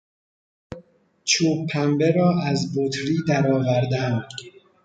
[1.23, 4.27] چوب پنبه را از بطری درآوردن